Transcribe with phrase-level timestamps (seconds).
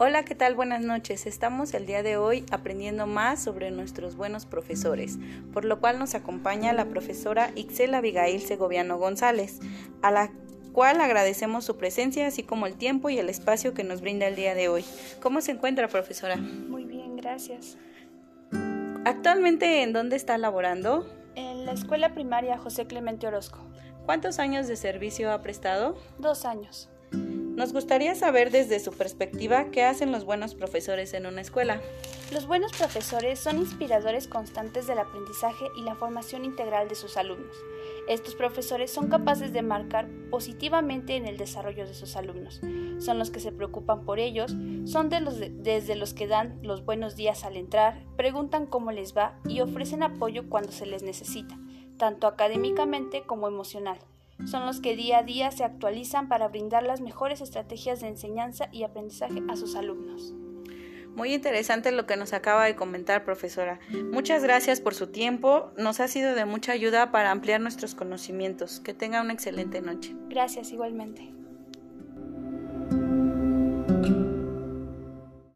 [0.00, 0.54] Hola, ¿qué tal?
[0.54, 1.26] Buenas noches.
[1.26, 5.18] Estamos el día de hoy aprendiendo más sobre nuestros buenos profesores,
[5.52, 9.58] por lo cual nos acompaña la profesora Ixel Abigail Segoviano González,
[10.00, 10.30] a la
[10.72, 14.36] cual agradecemos su presencia, así como el tiempo y el espacio que nos brinda el
[14.36, 14.84] día de hoy.
[15.20, 16.36] ¿Cómo se encuentra, profesora?
[16.36, 17.76] Muy bien, gracias.
[19.04, 21.12] ¿Actualmente en dónde está laborando?
[21.34, 23.58] En la escuela primaria José Clemente Orozco.
[24.06, 25.98] ¿Cuántos años de servicio ha prestado?
[26.20, 26.88] Dos años.
[27.58, 31.80] Nos gustaría saber desde su perspectiva qué hacen los buenos profesores en una escuela.
[32.32, 37.56] Los buenos profesores son inspiradores constantes del aprendizaje y la formación integral de sus alumnos.
[38.06, 42.60] Estos profesores son capaces de marcar positivamente en el desarrollo de sus alumnos.
[43.00, 44.54] Son los que se preocupan por ellos,
[44.84, 49.62] son desde los que dan los buenos días al entrar, preguntan cómo les va y
[49.62, 51.58] ofrecen apoyo cuando se les necesita,
[51.96, 53.98] tanto académicamente como emocional
[54.46, 58.68] son los que día a día se actualizan para brindar las mejores estrategias de enseñanza
[58.72, 60.34] y aprendizaje a sus alumnos.
[61.14, 63.80] Muy interesante lo que nos acaba de comentar, profesora.
[64.12, 65.72] Muchas gracias por su tiempo.
[65.76, 68.78] Nos ha sido de mucha ayuda para ampliar nuestros conocimientos.
[68.78, 70.14] Que tenga una excelente noche.
[70.28, 71.32] Gracias igualmente.